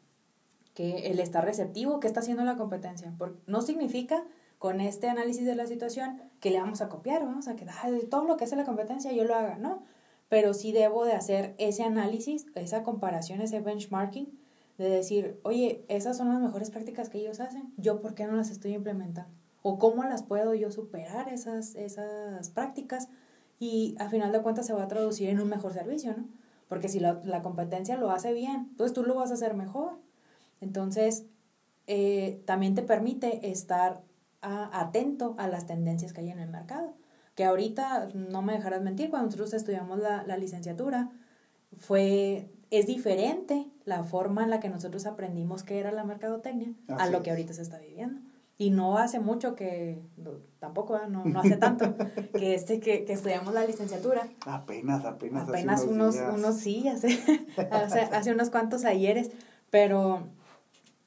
[0.73, 3.13] que él está receptivo, ¿qué está haciendo la competencia?
[3.17, 4.23] Porque no significa
[4.57, 7.65] con este análisis de la situación que le vamos a copiar, vamos a que
[8.09, 9.83] todo lo que hace la competencia yo lo haga, ¿no?
[10.29, 14.31] Pero sí debo de hacer ese análisis, esa comparación, ese benchmarking,
[14.77, 18.35] de decir, oye, esas son las mejores prácticas que ellos hacen, yo por qué no
[18.35, 19.31] las estoy implementando?
[19.61, 23.09] ¿O cómo las puedo yo superar esas, esas prácticas?
[23.59, 26.27] Y a final de cuentas se va a traducir en un mejor servicio, ¿no?
[26.67, 29.99] Porque si la, la competencia lo hace bien, pues tú lo vas a hacer mejor.
[30.63, 31.25] Entonces,
[31.87, 34.01] eh, también te permite estar
[34.41, 36.93] atento a las tendencias que hay en el mercado.
[37.35, 41.11] Que ahorita, no me dejarás mentir, cuando nosotros estudiamos la, la licenciatura,
[41.77, 47.07] fue, es diferente la forma en la que nosotros aprendimos qué era la mercadotecnia a
[47.07, 48.21] lo que ahorita se está viviendo.
[48.57, 49.99] Y no hace mucho que,
[50.59, 51.95] tampoco, no, no hace tanto,
[52.33, 54.27] que, este, que, que, estudiamos la licenciatura.
[54.45, 55.49] Apenas, apenas.
[55.49, 57.19] Apenas unos, unos, sí, hace,
[57.71, 59.31] hace, hace unos cuantos ayeres,
[59.71, 60.27] pero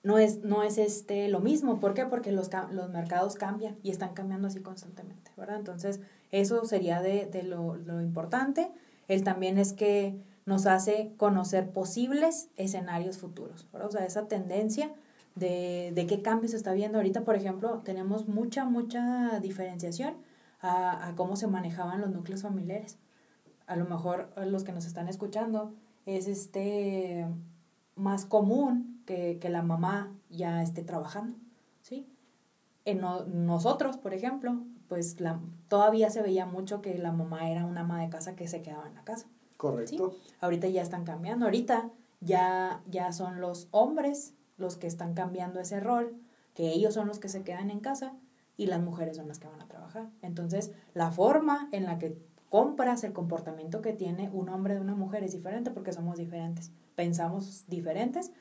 [0.06, 1.80] no es, no es este, lo mismo.
[1.80, 2.06] ¿Por qué?
[2.06, 5.56] Porque los, los mercados cambian y están cambiando así constantemente, ¿verdad?
[5.56, 5.98] Entonces,
[6.30, 8.70] eso sería de, de lo, lo, importante.
[9.08, 13.88] El también es que nos hace conocer posibles escenarios futuros, ¿verdad?
[13.88, 14.92] O sea, esa tendencia
[15.34, 16.98] de, de qué cambios se está viendo.
[16.98, 20.14] Ahorita, por ejemplo, tenemos mucha, mucha diferenciación
[20.60, 22.96] a, a cómo se manejaban los núcleos familiares.
[23.66, 27.26] A lo mejor los que nos están escuchando es este
[27.96, 31.38] más común que, que la mamá ya esté trabajando,
[31.80, 32.06] ¿sí?
[32.84, 37.80] En nosotros, por ejemplo, pues la, todavía se veía mucho que la mamá era una
[37.80, 39.26] ama de casa que se quedaba en la casa.
[39.56, 40.14] Correcto.
[40.40, 41.90] Ahorita ya están cambiando, ahorita
[42.20, 46.14] ya, ya son los hombres los que están cambiando ese rol,
[46.54, 48.14] que ellos son los que se quedan en casa
[48.56, 50.08] y las mujeres son las que van a trabajar.
[50.22, 52.16] Entonces, la forma en la que
[52.48, 56.70] compras el comportamiento que tiene un hombre de una mujer es diferente porque somos diferentes,
[56.94, 58.32] pensamos diferentes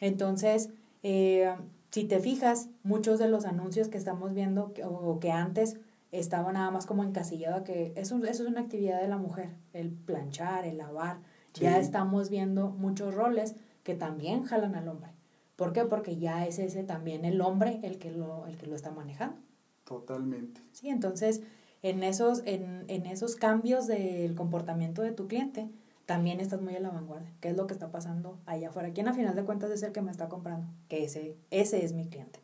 [0.00, 0.70] entonces,
[1.02, 1.54] eh,
[1.90, 5.78] si te fijas, muchos de los anuncios que estamos viendo o que antes
[6.12, 9.90] estaban nada más como encasillado que eso, eso es una actividad de la mujer, el
[9.90, 11.18] planchar, el lavar.
[11.54, 15.10] Ya estamos viendo muchos roles que también jalan al hombre.
[15.56, 15.84] ¿Por qué?
[15.84, 19.38] Porque ya es ese también el hombre el que lo, el que lo está manejando.
[19.84, 20.60] Totalmente.
[20.72, 21.40] Sí, entonces
[21.82, 25.70] en esos, en, en esos cambios del comportamiento de tu cliente,
[26.06, 27.32] también estás muy a la vanguardia.
[27.40, 28.92] ¿Qué es lo que está pasando allá afuera?
[28.92, 30.68] ¿Quién a final de cuentas es el que me está comprando?
[30.88, 32.40] Que ese, ese es mi cliente.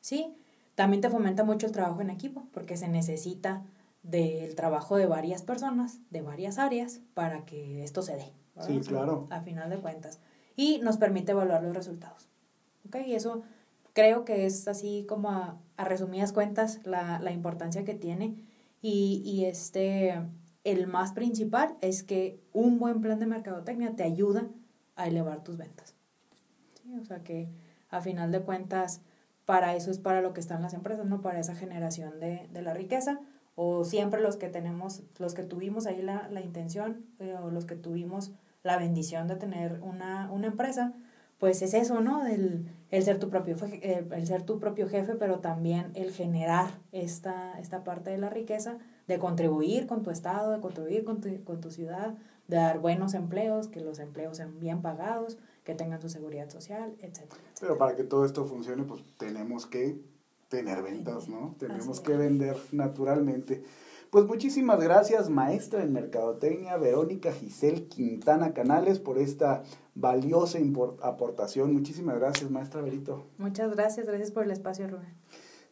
[0.00, 0.36] Sí,
[0.74, 3.64] también te fomenta mucho el trabajo en equipo, porque se necesita
[4.02, 8.32] del trabajo de varias personas, de varias áreas, para que esto se dé.
[8.60, 9.26] Sí, claro.
[9.30, 10.20] A final de cuentas.
[10.54, 12.28] Y nos permite evaluar los resultados.
[12.86, 12.96] ¿Ok?
[13.06, 13.42] Y eso
[13.94, 18.44] creo que es así como a, a resumidas cuentas la, la importancia que tiene.
[18.82, 20.20] Y, y este
[20.64, 24.48] el más principal es que un buen plan de mercadotecnia te ayuda
[24.96, 25.94] a elevar tus ventas.
[26.74, 26.94] ¿Sí?
[27.00, 27.48] O sea que
[27.90, 29.00] a final de cuentas,
[29.44, 31.20] para eso es para lo que están las empresas, ¿no?
[31.20, 33.20] Para esa generación de, de la riqueza.
[33.54, 37.66] O siempre los que tenemos, los que tuvimos ahí la, la intención, eh, o los
[37.66, 40.94] que tuvimos la bendición de tener una, una empresa,
[41.42, 42.22] pues es eso, ¿no?
[42.22, 46.78] Del, el ser tu propio el, el ser tu propio jefe, pero también el generar
[46.92, 48.78] esta, esta parte de la riqueza
[49.08, 52.14] de contribuir con tu estado, de contribuir con tu, con tu ciudad,
[52.46, 56.94] de dar buenos empleos, que los empleos sean bien pagados, que tengan su seguridad social,
[57.00, 60.00] etcétera, Pero para que todo esto funcione, pues tenemos que
[60.48, 61.56] tener ventas, ¿no?
[61.58, 63.64] Tenemos que vender naturalmente.
[64.12, 70.58] Pues muchísimas gracias, maestra en Mercadotecnia, Verónica Giselle Quintana Canales, por esta valiosa
[71.02, 71.72] aportación.
[71.72, 73.26] Muchísimas gracias, maestra Verito.
[73.38, 75.14] Muchas gracias, gracias por el espacio, Rubén